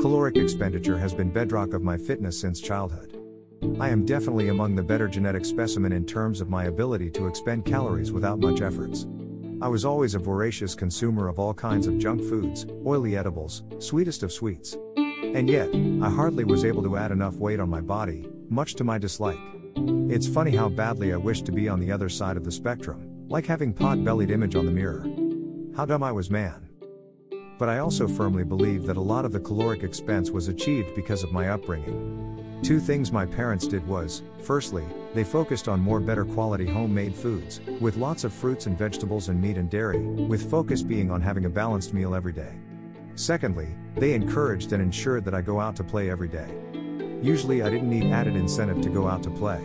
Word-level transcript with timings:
caloric 0.00 0.36
expenditure 0.36 0.96
has 0.96 1.12
been 1.12 1.30
bedrock 1.30 1.74
of 1.74 1.82
my 1.82 1.94
fitness 1.94 2.40
since 2.40 2.58
childhood. 2.58 3.18
I 3.78 3.90
am 3.90 4.06
definitely 4.06 4.48
among 4.48 4.74
the 4.74 4.82
better 4.82 5.06
genetic 5.06 5.44
specimen 5.44 5.92
in 5.92 6.06
terms 6.06 6.40
of 6.40 6.48
my 6.48 6.64
ability 6.64 7.10
to 7.10 7.26
expend 7.26 7.66
calories 7.66 8.10
without 8.10 8.38
much 8.38 8.62
efforts. 8.62 9.06
I 9.60 9.68
was 9.68 9.84
always 9.84 10.14
a 10.14 10.18
voracious 10.18 10.74
consumer 10.74 11.28
of 11.28 11.38
all 11.38 11.52
kinds 11.52 11.86
of 11.86 11.98
junk 11.98 12.22
foods, 12.22 12.64
oily 12.86 13.14
edibles, 13.14 13.62
sweetest 13.78 14.22
of 14.22 14.32
sweets. 14.32 14.74
And 14.96 15.50
yet, 15.50 15.68
I 15.68 16.08
hardly 16.08 16.44
was 16.44 16.64
able 16.64 16.82
to 16.84 16.96
add 16.96 17.12
enough 17.12 17.34
weight 17.34 17.60
on 17.60 17.68
my 17.68 17.82
body, 17.82 18.26
much 18.48 18.76
to 18.76 18.84
my 18.84 18.96
dislike. 18.96 19.38
It's 19.76 20.26
funny 20.26 20.52
how 20.52 20.70
badly 20.70 21.12
I 21.12 21.18
wished 21.18 21.44
to 21.44 21.52
be 21.52 21.68
on 21.68 21.78
the 21.78 21.92
other 21.92 22.08
side 22.08 22.38
of 22.38 22.44
the 22.44 22.52
spectrum, 22.52 23.28
like 23.28 23.44
having 23.44 23.74
pot 23.74 24.02
bellied 24.02 24.30
image 24.30 24.56
on 24.56 24.64
the 24.64 24.72
mirror. 24.72 25.06
How 25.76 25.84
dumb 25.84 26.02
I 26.02 26.12
was, 26.12 26.30
man. 26.30 26.69
But 27.60 27.68
I 27.68 27.80
also 27.80 28.08
firmly 28.08 28.42
believe 28.42 28.86
that 28.86 28.96
a 28.96 29.02
lot 29.02 29.26
of 29.26 29.32
the 29.32 29.38
caloric 29.38 29.82
expense 29.82 30.30
was 30.30 30.48
achieved 30.48 30.94
because 30.94 31.22
of 31.22 31.30
my 31.30 31.50
upbringing. 31.50 32.58
Two 32.62 32.80
things 32.80 33.12
my 33.12 33.26
parents 33.26 33.66
did 33.66 33.86
was, 33.86 34.22
firstly, 34.38 34.82
they 35.12 35.24
focused 35.24 35.68
on 35.68 35.78
more 35.78 36.00
better 36.00 36.24
quality 36.24 36.64
homemade 36.64 37.14
foods, 37.14 37.60
with 37.78 37.98
lots 37.98 38.24
of 38.24 38.32
fruits 38.32 38.64
and 38.64 38.78
vegetables 38.78 39.28
and 39.28 39.38
meat 39.38 39.58
and 39.58 39.68
dairy, 39.68 40.00
with 40.00 40.50
focus 40.50 40.82
being 40.82 41.10
on 41.10 41.20
having 41.20 41.44
a 41.44 41.50
balanced 41.50 41.92
meal 41.92 42.14
every 42.14 42.32
day. 42.32 42.54
Secondly, 43.14 43.68
they 43.94 44.14
encouraged 44.14 44.72
and 44.72 44.82
ensured 44.82 45.26
that 45.26 45.34
I 45.34 45.42
go 45.42 45.60
out 45.60 45.76
to 45.76 45.84
play 45.84 46.08
every 46.08 46.28
day. 46.28 46.48
Usually 47.20 47.62
I 47.62 47.68
didn't 47.68 47.90
need 47.90 48.10
added 48.10 48.36
incentive 48.36 48.80
to 48.80 48.88
go 48.88 49.06
out 49.06 49.22
to 49.24 49.30
play. 49.30 49.62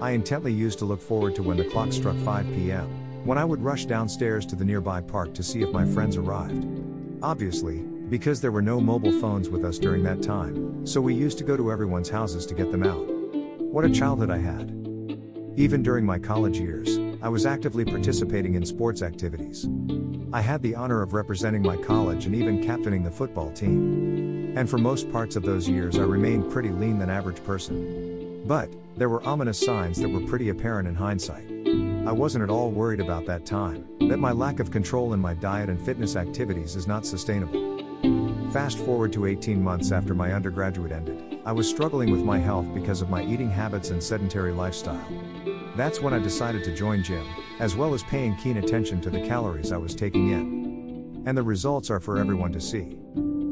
I 0.00 0.10
intently 0.10 0.52
used 0.52 0.80
to 0.80 0.84
look 0.84 1.00
forward 1.00 1.36
to 1.36 1.44
when 1.44 1.58
the 1.58 1.70
clock 1.70 1.92
struck 1.92 2.16
5 2.16 2.46
p.m., 2.56 2.88
when 3.24 3.38
I 3.38 3.44
would 3.44 3.62
rush 3.62 3.84
downstairs 3.84 4.44
to 4.46 4.56
the 4.56 4.64
nearby 4.64 5.00
park 5.00 5.32
to 5.34 5.44
see 5.44 5.62
if 5.62 5.70
my 5.70 5.86
friends 5.86 6.16
arrived. 6.16 6.79
Obviously, 7.22 7.80
because 8.08 8.40
there 8.40 8.50
were 8.50 8.62
no 8.62 8.80
mobile 8.80 9.12
phones 9.20 9.50
with 9.50 9.62
us 9.62 9.78
during 9.78 10.02
that 10.04 10.22
time, 10.22 10.86
so 10.86 11.02
we 11.02 11.14
used 11.14 11.36
to 11.36 11.44
go 11.44 11.54
to 11.54 11.70
everyone's 11.70 12.08
houses 12.08 12.46
to 12.46 12.54
get 12.54 12.72
them 12.72 12.82
out. 12.82 13.06
What 13.60 13.84
a 13.84 13.90
childhood 13.90 14.30
I 14.30 14.38
had. 14.38 14.70
Even 15.56 15.82
during 15.82 16.06
my 16.06 16.18
college 16.18 16.58
years, 16.58 16.98
I 17.20 17.28
was 17.28 17.44
actively 17.44 17.84
participating 17.84 18.54
in 18.54 18.64
sports 18.64 19.02
activities. 19.02 19.68
I 20.32 20.40
had 20.40 20.62
the 20.62 20.74
honor 20.74 21.02
of 21.02 21.12
representing 21.12 21.60
my 21.60 21.76
college 21.76 22.24
and 22.24 22.34
even 22.34 22.64
captaining 22.64 23.02
the 23.02 23.10
football 23.10 23.52
team. 23.52 24.54
And 24.56 24.68
for 24.68 24.78
most 24.78 25.12
parts 25.12 25.36
of 25.36 25.42
those 25.42 25.68
years, 25.68 25.98
I 25.98 26.02
remained 26.02 26.50
pretty 26.50 26.70
lean 26.70 26.98
than 26.98 27.10
average 27.10 27.44
person. 27.44 28.42
But, 28.46 28.72
there 28.96 29.10
were 29.10 29.26
ominous 29.26 29.60
signs 29.60 30.00
that 30.00 30.08
were 30.08 30.26
pretty 30.26 30.48
apparent 30.48 30.88
in 30.88 30.94
hindsight. 30.94 31.46
I 32.06 32.12
wasn't 32.12 32.42
at 32.42 32.50
all 32.50 32.70
worried 32.70 33.00
about 33.00 33.26
that 33.26 33.44
time, 33.44 33.86
that 34.08 34.18
my 34.18 34.32
lack 34.32 34.58
of 34.58 34.70
control 34.70 35.12
in 35.12 35.20
my 35.20 35.34
diet 35.34 35.68
and 35.68 35.80
fitness 35.80 36.16
activities 36.16 36.74
is 36.74 36.86
not 36.86 37.04
sustainable. 37.04 38.50
Fast 38.52 38.78
forward 38.78 39.12
to 39.12 39.26
18 39.26 39.62
months 39.62 39.92
after 39.92 40.14
my 40.14 40.32
undergraduate 40.32 40.92
ended, 40.92 41.40
I 41.44 41.52
was 41.52 41.68
struggling 41.68 42.10
with 42.10 42.22
my 42.22 42.38
health 42.38 42.66
because 42.72 43.02
of 43.02 43.10
my 43.10 43.22
eating 43.22 43.50
habits 43.50 43.90
and 43.90 44.02
sedentary 44.02 44.50
lifestyle. 44.50 45.06
That's 45.76 46.00
when 46.00 46.14
I 46.14 46.18
decided 46.18 46.64
to 46.64 46.74
join 46.74 47.02
gym, 47.02 47.26
as 47.58 47.76
well 47.76 47.92
as 47.92 48.02
paying 48.04 48.34
keen 48.36 48.56
attention 48.56 49.02
to 49.02 49.10
the 49.10 49.26
calories 49.26 49.70
I 49.70 49.76
was 49.76 49.94
taking 49.94 50.30
in. 50.30 51.22
And 51.26 51.36
the 51.36 51.42
results 51.42 51.90
are 51.90 52.00
for 52.00 52.16
everyone 52.16 52.52
to 52.52 52.62
see. 52.62 52.96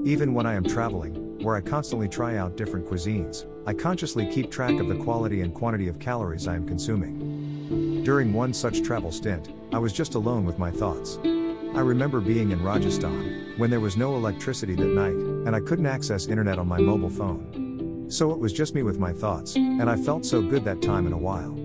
Even 0.04 0.32
when 0.32 0.46
I 0.46 0.54
am 0.54 0.64
traveling, 0.64 1.38
where 1.44 1.54
I 1.54 1.60
constantly 1.60 2.08
try 2.08 2.38
out 2.38 2.56
different 2.56 2.86
cuisines, 2.86 3.44
I 3.66 3.74
consciously 3.74 4.26
keep 4.32 4.50
track 4.50 4.80
of 4.80 4.88
the 4.88 4.96
quality 4.96 5.42
and 5.42 5.54
quantity 5.54 5.88
of 5.88 5.98
calories 5.98 6.48
I 6.48 6.54
am 6.54 6.66
consuming. 6.66 7.57
During 7.68 8.32
one 8.32 8.52
such 8.52 8.82
travel 8.82 9.12
stint, 9.12 9.52
I 9.72 9.78
was 9.78 9.92
just 9.92 10.14
alone 10.14 10.44
with 10.44 10.58
my 10.58 10.70
thoughts. 10.70 11.18
I 11.24 11.80
remember 11.80 12.20
being 12.20 12.50
in 12.50 12.62
Rajasthan, 12.62 13.54
when 13.56 13.70
there 13.70 13.80
was 13.80 13.96
no 13.96 14.16
electricity 14.16 14.74
that 14.74 14.84
night, 14.84 15.14
and 15.46 15.54
I 15.54 15.60
couldn't 15.60 15.86
access 15.86 16.26
internet 16.26 16.58
on 16.58 16.66
my 16.66 16.78
mobile 16.78 17.10
phone. 17.10 18.06
So 18.08 18.30
it 18.32 18.38
was 18.38 18.52
just 18.52 18.74
me 18.74 18.82
with 18.82 18.98
my 18.98 19.12
thoughts, 19.12 19.56
and 19.56 19.88
I 19.88 19.96
felt 19.96 20.24
so 20.24 20.40
good 20.40 20.64
that 20.64 20.82
time 20.82 21.06
in 21.06 21.12
a 21.12 21.18
while 21.18 21.58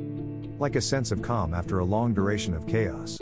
like 0.63 0.77
a 0.77 0.81
sense 0.81 1.11
of 1.11 1.21
calm 1.21 1.53
after 1.53 1.79
a 1.79 1.83
long 1.83 2.13
duration 2.13 2.53
of 2.53 2.65
chaos. 2.65 3.17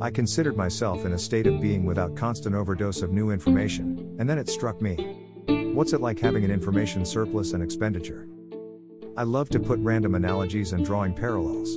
I 0.00 0.08
considered 0.08 0.56
myself 0.56 1.04
in 1.04 1.14
a 1.14 1.18
state 1.18 1.48
of 1.48 1.60
being 1.60 1.84
without 1.84 2.14
constant 2.14 2.54
overdose 2.54 3.02
of 3.02 3.10
new 3.10 3.30
information, 3.30 4.16
and 4.20 4.30
then 4.30 4.38
it 4.38 4.48
struck 4.48 4.80
me. 4.80 4.94
What's 5.74 5.94
it 5.94 6.00
like 6.00 6.20
having 6.20 6.44
an 6.44 6.50
information 6.52 7.04
surplus 7.04 7.54
and 7.54 7.62
expenditure? 7.62 8.28
I 9.16 9.24
love 9.24 9.48
to 9.50 9.58
put 9.58 9.80
random 9.80 10.14
analogies 10.14 10.72
and 10.72 10.84
drawing 10.84 11.12
parallels. 11.12 11.76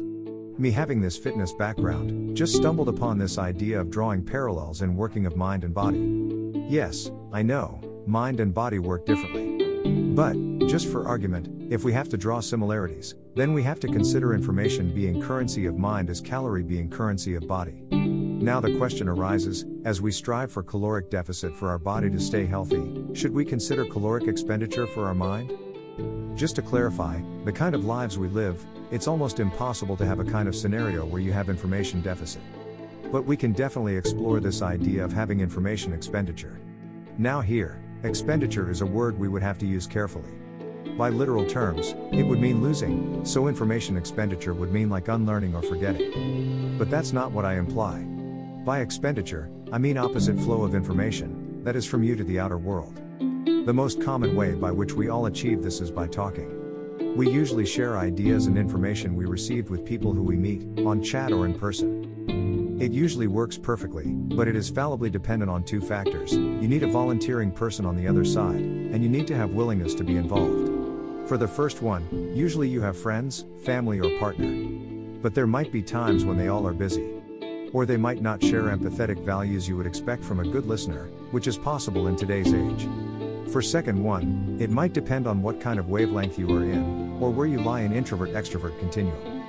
Me 0.59 0.71
having 0.71 0.99
this 0.99 1.17
fitness 1.17 1.53
background, 1.53 2.35
just 2.35 2.53
stumbled 2.53 2.89
upon 2.89 3.17
this 3.17 3.37
idea 3.37 3.79
of 3.79 3.89
drawing 3.89 4.21
parallels 4.21 4.81
in 4.81 4.93
working 4.93 5.25
of 5.25 5.37
mind 5.37 5.63
and 5.63 5.73
body. 5.73 6.53
Yes, 6.67 7.09
I 7.31 7.43
know, 7.43 7.79
mind 8.05 8.41
and 8.41 8.53
body 8.53 8.77
work 8.77 9.05
differently. 9.05 9.55
But, 10.13 10.33
just 10.67 10.89
for 10.89 11.07
argument, 11.07 11.71
if 11.71 11.85
we 11.85 11.93
have 11.93 12.09
to 12.09 12.17
draw 12.17 12.41
similarities, 12.41 13.15
then 13.37 13.53
we 13.53 13.63
have 13.63 13.79
to 13.79 13.87
consider 13.87 14.33
information 14.33 14.93
being 14.93 15.21
currency 15.21 15.65
of 15.65 15.77
mind 15.77 16.09
as 16.09 16.19
calorie 16.19 16.61
being 16.61 16.89
currency 16.89 17.35
of 17.35 17.47
body. 17.47 17.85
Now 17.89 18.59
the 18.59 18.77
question 18.77 19.07
arises 19.07 19.63
as 19.85 20.01
we 20.01 20.11
strive 20.11 20.51
for 20.51 20.61
caloric 20.61 21.09
deficit 21.09 21.55
for 21.55 21.69
our 21.69 21.79
body 21.79 22.09
to 22.09 22.19
stay 22.19 22.45
healthy, 22.45 23.05
should 23.13 23.33
we 23.33 23.45
consider 23.45 23.85
caloric 23.85 24.27
expenditure 24.27 24.87
for 24.87 25.05
our 25.05 25.15
mind? 25.15 25.53
Just 26.39 26.55
to 26.55 26.61
clarify, 26.61 27.19
the 27.44 27.51
kind 27.51 27.75
of 27.75 27.83
lives 27.83 28.17
we 28.17 28.29
live, 28.29 28.66
it's 28.91 29.09
almost 29.09 29.41
impossible 29.41 29.97
to 29.97 30.05
have 30.05 30.22
a 30.22 30.23
kind 30.23 30.47
of 30.47 30.55
scenario 30.55 31.05
where 31.05 31.19
you 31.19 31.33
have 31.33 31.50
information 31.50 32.00
deficit. 32.00 32.41
But 33.11 33.25
we 33.25 33.35
can 33.35 33.51
definitely 33.51 33.97
explore 33.97 34.39
this 34.39 34.61
idea 34.61 35.03
of 35.03 35.11
having 35.11 35.41
information 35.41 35.91
expenditure. 35.91 36.57
Now, 37.17 37.41
here, 37.41 37.83
expenditure 38.03 38.72
is 38.72 38.79
a 38.79 38.85
word 38.85 39.19
we 39.19 39.27
would 39.27 39.41
have 39.41 39.57
to 39.57 39.66
use 39.66 39.85
carefully. 39.85 40.31
By 40.97 41.09
literal 41.09 41.45
terms, 41.45 41.94
it 42.13 42.23
would 42.23 42.39
mean 42.39 42.63
losing, 42.63 43.25
so 43.25 43.50
information 43.50 43.97
expenditure 43.97 44.53
would 44.53 44.71
mean 44.71 44.89
like 44.89 45.09
unlearning 45.09 45.56
or 45.56 45.61
forgetting. 45.61 46.77
But 46.77 46.89
that's 46.89 47.11
not 47.11 47.33
what 47.33 47.44
I 47.44 47.57
imply. 47.57 48.00
By 48.63 48.79
expenditure, 48.79 49.51
I 49.73 49.77
mean 49.77 49.97
opposite 49.97 50.39
flow 50.39 50.63
of 50.63 50.73
information, 50.73 51.66
that 51.66 51.75
is 51.75 51.85
from 51.85 52.01
you 52.01 52.16
to 52.16 52.23
the 52.23 52.39
outer 52.39 52.57
world. 52.57 52.97
The 53.69 53.74
most 53.74 54.02
common 54.02 54.35
way 54.35 54.56
by 54.56 54.72
which 54.72 54.94
we 54.94 55.09
all 55.09 55.28
achieve 55.28 55.62
this 55.62 55.80
is 55.80 55.91
by 55.91 56.07
talking. 56.07 57.16
We 57.16 57.30
usually 57.30 57.68
share 57.68 58.00
ideas 58.00 58.47
and 58.47 58.57
information 58.57 59.16
we 59.16 59.25
received 59.25 59.69
with 59.69 59.85
people 59.85 60.12
who 60.12 60.24
we 60.24 60.35
meet, 60.35 60.63
on 60.88 61.03
chat 61.03 61.31
or 61.31 61.46
in 61.46 61.53
person. 61.53 62.80
It 62.81 62.91
usually 62.91 63.28
works 63.28 63.59
perfectly, 63.59 64.06
but 64.06 64.47
it 64.47 64.56
is 64.56 64.72
fallibly 64.72 65.12
dependent 65.12 65.52
on 65.52 65.63
two 65.63 65.81
factors 65.81 66.34
you 66.34 66.68
need 66.68 66.81
a 66.81 66.88
volunteering 66.88 67.52
person 67.52 67.85
on 67.85 67.96
the 67.96 68.07
other 68.07 68.25
side, 68.25 68.56
and 68.56 69.03
you 69.03 69.07
need 69.07 69.28
to 69.28 69.35
have 69.35 69.52
willingness 69.52 69.94
to 69.94 70.03
be 70.03 70.16
involved. 70.16 71.30
For 71.30 71.38
the 71.38 71.47
first 71.47 71.84
one, 71.84 72.07
usually 72.36 72.69
you 72.69 72.81
have 72.81 72.97
friends, 72.97 73.46
family, 73.63 74.00
or 74.00 74.18
partner. 74.18 74.51
But 75.22 75.36
there 75.36 75.46
might 75.46 75.72
be 75.72 75.84
times 75.84 76.25
when 76.25 76.40
they 76.40 76.47
all 76.47 76.68
are 76.68 76.74
busy. 76.74 77.07
Or 77.72 77.86
they 77.86 77.97
might 77.97 78.24
not 78.24 78.41
share 78.41 78.75
empathetic 78.75 79.24
values 79.24 79.69
you 79.69 79.78
would 79.78 79.86
expect 79.86 80.24
from 80.24 80.40
a 80.40 80.47
good 80.47 80.66
listener, 80.66 81.12
which 81.30 81.46
is 81.46 81.56
possible 81.56 82.07
in 82.07 82.16
today's 82.16 82.51
age. 82.51 82.88
For 83.51 83.63
second 83.63 84.03
one, 84.03 84.57
it 84.59 84.69
might 84.69 84.93
depend 84.93 85.25
on 85.25 85.41
what 85.41 85.59
kind 85.59 85.79
of 85.79 85.89
wavelength 85.89 86.37
you 86.37 86.55
are 86.55 86.63
in, 86.63 87.17
or 87.19 87.31
where 87.31 87.47
you 87.47 87.59
lie 87.59 87.81
in 87.81 87.91
introvert 87.91 88.29
extrovert 88.33 88.77
continuum. 88.77 89.43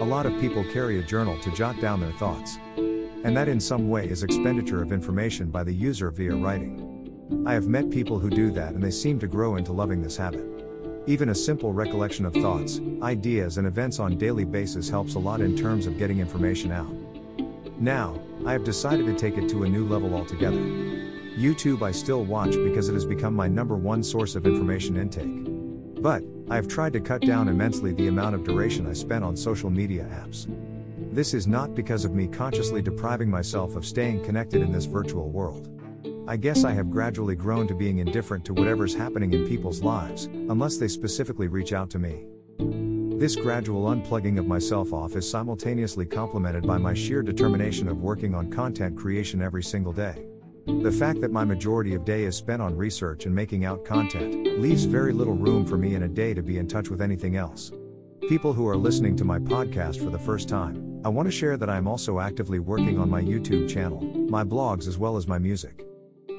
A 0.00 0.04
lot 0.04 0.26
of 0.26 0.40
people 0.40 0.64
carry 0.72 0.98
a 0.98 1.04
journal 1.04 1.38
to 1.42 1.52
jot 1.52 1.80
down 1.80 2.00
their 2.00 2.10
thoughts. 2.12 2.58
And 2.76 3.36
that 3.36 3.46
in 3.46 3.60
some 3.60 3.88
way 3.88 4.08
is 4.08 4.24
expenditure 4.24 4.82
of 4.82 4.90
information 4.90 5.52
by 5.52 5.62
the 5.62 5.72
user 5.72 6.10
via 6.10 6.34
writing. 6.34 7.44
I 7.46 7.54
have 7.54 7.68
met 7.68 7.90
people 7.90 8.18
who 8.18 8.28
do 8.28 8.50
that 8.50 8.74
and 8.74 8.82
they 8.82 8.90
seem 8.90 9.20
to 9.20 9.28
grow 9.28 9.54
into 9.54 9.72
loving 9.72 10.02
this 10.02 10.16
habit. 10.16 10.44
Even 11.06 11.28
a 11.28 11.34
simple 11.34 11.72
recollection 11.72 12.26
of 12.26 12.34
thoughts, 12.34 12.80
ideas, 13.02 13.56
and 13.56 13.68
events 13.68 14.00
on 14.00 14.18
daily 14.18 14.44
basis 14.44 14.88
helps 14.88 15.14
a 15.14 15.20
lot 15.20 15.40
in 15.40 15.56
terms 15.56 15.86
of 15.86 15.96
getting 15.96 16.18
information 16.18 16.72
out. 16.72 16.92
Now, 17.80 18.20
I 18.44 18.50
have 18.50 18.64
decided 18.64 19.06
to 19.06 19.14
take 19.14 19.38
it 19.38 19.48
to 19.50 19.62
a 19.62 19.68
new 19.68 19.86
level 19.86 20.12
altogether. 20.16 20.91
YouTube 21.38 21.82
I 21.82 21.92
still 21.92 22.24
watch 22.24 22.52
because 22.52 22.88
it 22.88 22.94
has 22.94 23.06
become 23.06 23.34
my 23.34 23.48
number 23.48 23.76
one 23.76 24.02
source 24.02 24.34
of 24.34 24.46
information 24.46 24.96
intake. 24.96 26.02
But, 26.02 26.22
I 26.50 26.56
have 26.56 26.68
tried 26.68 26.92
to 26.92 27.00
cut 27.00 27.22
down 27.22 27.48
immensely 27.48 27.92
the 27.92 28.08
amount 28.08 28.34
of 28.34 28.44
duration 28.44 28.86
I 28.86 28.92
spend 28.92 29.24
on 29.24 29.36
social 29.36 29.70
media 29.70 30.04
apps. 30.12 30.46
This 31.12 31.32
is 31.32 31.46
not 31.46 31.74
because 31.74 32.04
of 32.04 32.12
me 32.12 32.26
consciously 32.26 32.82
depriving 32.82 33.30
myself 33.30 33.76
of 33.76 33.86
staying 33.86 34.24
connected 34.24 34.60
in 34.60 34.72
this 34.72 34.84
virtual 34.84 35.30
world. 35.30 35.68
I 36.28 36.36
guess 36.36 36.64
I 36.64 36.72
have 36.72 36.90
gradually 36.90 37.34
grown 37.34 37.66
to 37.68 37.74
being 37.74 37.98
indifferent 37.98 38.44
to 38.46 38.54
whatever's 38.54 38.94
happening 38.94 39.32
in 39.32 39.46
people's 39.46 39.82
lives, 39.82 40.26
unless 40.26 40.76
they 40.76 40.88
specifically 40.88 41.48
reach 41.48 41.72
out 41.72 41.88
to 41.90 41.98
me. 41.98 42.26
This 43.18 43.36
gradual 43.36 43.84
unplugging 43.84 44.38
of 44.38 44.46
myself 44.46 44.92
off 44.92 45.16
is 45.16 45.28
simultaneously 45.28 46.06
complemented 46.06 46.66
by 46.66 46.78
my 46.78 46.92
sheer 46.92 47.22
determination 47.22 47.88
of 47.88 48.02
working 48.02 48.34
on 48.34 48.50
content 48.50 48.96
creation 48.96 49.40
every 49.40 49.62
single 49.62 49.92
day. 49.92 50.26
The 50.66 50.92
fact 50.92 51.20
that 51.22 51.32
my 51.32 51.44
majority 51.44 51.94
of 51.94 52.04
day 52.04 52.22
is 52.22 52.36
spent 52.36 52.62
on 52.62 52.76
research 52.76 53.26
and 53.26 53.34
making 53.34 53.64
out 53.64 53.84
content 53.84 54.60
leaves 54.60 54.84
very 54.84 55.12
little 55.12 55.34
room 55.34 55.66
for 55.66 55.76
me 55.76 55.96
in 55.96 56.04
a 56.04 56.08
day 56.08 56.34
to 56.34 56.42
be 56.42 56.58
in 56.58 56.68
touch 56.68 56.88
with 56.88 57.02
anything 57.02 57.34
else. 57.34 57.72
People 58.28 58.52
who 58.52 58.68
are 58.68 58.76
listening 58.76 59.16
to 59.16 59.24
my 59.24 59.40
podcast 59.40 60.02
for 60.02 60.10
the 60.10 60.18
first 60.18 60.48
time, 60.48 61.00
I 61.04 61.08
want 61.08 61.26
to 61.26 61.32
share 61.32 61.56
that 61.56 61.68
I 61.68 61.76
am 61.76 61.88
also 61.88 62.20
actively 62.20 62.60
working 62.60 62.96
on 63.00 63.10
my 63.10 63.20
YouTube 63.20 63.68
channel, 63.68 64.02
my 64.30 64.44
blogs 64.44 64.86
as 64.86 64.98
well 64.98 65.16
as 65.16 65.26
my 65.26 65.36
music. 65.36 65.84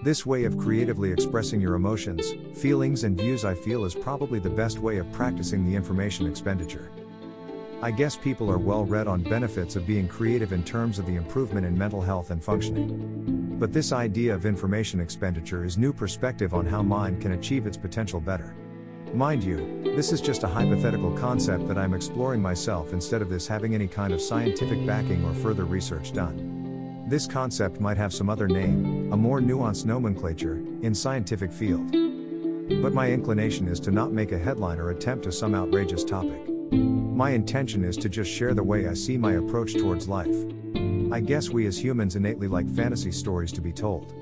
This 0.03 0.25
way 0.25 0.45
of 0.45 0.57
creatively 0.57 1.11
expressing 1.11 1.59
your 1.59 1.75
emotions, 1.75 2.33
feelings, 2.57 3.03
and 3.03 3.19
views 3.19 3.43
I 3.43 3.55
feel 3.55 3.83
is 3.83 3.93
probably 3.93 4.39
the 4.39 4.49
best 4.49 4.79
way 4.79 4.97
of 4.97 5.11
practicing 5.11 5.65
the 5.65 5.75
information 5.75 6.27
expenditure. 6.27 6.91
I 7.81 7.91
guess 7.91 8.15
people 8.15 8.49
are 8.49 8.57
well 8.57 8.85
read 8.85 9.07
on 9.07 9.21
benefits 9.21 9.75
of 9.75 9.85
being 9.85 10.07
creative 10.07 10.53
in 10.53 10.63
terms 10.63 10.97
of 10.97 11.05
the 11.05 11.15
improvement 11.15 11.65
in 11.65 11.77
mental 11.77 12.01
health 12.01 12.31
and 12.31 12.41
functioning. 12.41 13.42
But 13.63 13.71
this 13.71 13.93
idea 13.93 14.35
of 14.35 14.45
information 14.45 14.99
expenditure 14.99 15.63
is 15.63 15.77
new 15.77 15.93
perspective 15.93 16.53
on 16.53 16.65
how 16.65 16.83
mind 16.83 17.21
can 17.21 17.31
achieve 17.31 17.65
its 17.65 17.77
potential 17.77 18.19
better. 18.19 18.57
Mind 19.13 19.41
you, 19.41 19.81
this 19.95 20.11
is 20.11 20.19
just 20.19 20.43
a 20.43 20.49
hypothetical 20.49 21.13
concept 21.13 21.69
that 21.69 21.77
I'm 21.77 21.93
exploring 21.93 22.41
myself 22.41 22.91
instead 22.91 23.21
of 23.21 23.29
this 23.29 23.47
having 23.47 23.73
any 23.73 23.87
kind 23.87 24.11
of 24.11 24.19
scientific 24.19 24.85
backing 24.85 25.23
or 25.23 25.33
further 25.35 25.63
research 25.63 26.11
done. 26.11 27.05
This 27.07 27.25
concept 27.25 27.79
might 27.79 27.95
have 27.95 28.13
some 28.13 28.29
other 28.29 28.49
name, 28.49 29.13
a 29.13 29.15
more 29.15 29.39
nuanced 29.39 29.85
nomenclature, 29.85 30.55
in 30.81 30.93
scientific 30.93 31.53
field. 31.53 31.89
But 32.81 32.93
my 32.93 33.09
inclination 33.11 33.69
is 33.69 33.79
to 33.79 33.91
not 33.91 34.11
make 34.11 34.33
a 34.33 34.37
headline 34.37 34.77
or 34.77 34.89
attempt 34.89 35.23
to 35.23 35.31
some 35.31 35.55
outrageous 35.55 36.03
topic. 36.03 36.49
My 36.73 37.29
intention 37.29 37.85
is 37.85 37.95
to 37.95 38.09
just 38.09 38.29
share 38.29 38.53
the 38.53 38.61
way 38.61 38.89
I 38.89 38.93
see 38.93 39.17
my 39.17 39.35
approach 39.35 39.73
towards 39.73 40.09
life. 40.09 40.35
I 41.13 41.19
guess 41.19 41.51
we 41.51 41.67
as 41.67 41.77
humans 41.77 42.15
innately 42.15 42.47
like 42.47 42.67
fantasy 42.67 43.11
stories 43.11 43.51
to 43.51 43.61
be 43.61 43.71
told. 43.71 44.15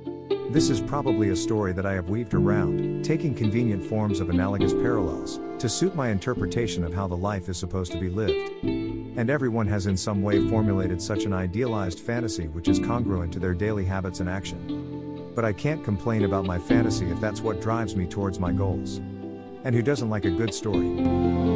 This 0.52 0.70
is 0.70 0.82
probably 0.82 1.30
a 1.30 1.36
story 1.38 1.72
that 1.72 1.86
I 1.86 1.94
have 1.94 2.10
weaved 2.10 2.34
around, 2.34 3.06
taking 3.06 3.34
convenient 3.34 3.82
forms 3.82 4.20
of 4.20 4.30
analogous 4.30 4.74
parallels, 4.74 5.40
to 5.60 5.70
suit 5.70 5.96
my 5.96 6.10
interpretation 6.10 6.84
of 6.84 6.94
how 6.94 7.08
the 7.08 7.16
life 7.16 7.48
is 7.48 7.58
supposed 7.58 7.94
to 7.94 7.98
be 7.98 8.10
lived. 8.10 8.66
And 8.66 9.30
everyone 9.30 9.68
has 9.68 9.88
in 9.88 9.96
some 9.96 10.22
way 10.22 10.46
formulated 10.50 11.02
such 11.02 11.24
an 11.24 11.32
idealized 11.32 12.02
fantasy 12.02 12.50
which 12.50 12.68
is 12.68 12.78
congruent 12.78 13.32
to 13.32 13.40
their 13.40 13.54
daily 13.54 13.86
habits 13.86 14.20
and 14.20 14.30
action. 14.30 15.32
But 15.34 15.46
I 15.46 15.54
can't 15.54 15.86
complain 15.86 16.26
about 16.26 16.44
my 16.44 16.60
fantasy 16.60 17.10
if 17.10 17.22
that's 17.22 17.40
what 17.40 17.62
drives 17.62 17.96
me 17.96 18.06
towards 18.06 18.38
my 18.38 18.52
goals. 18.52 18.98
And 19.64 19.74
who 19.74 19.82
doesn't 19.82 20.10
like 20.10 20.26
a 20.26 20.30
good 20.30 20.54
story? 20.54 21.51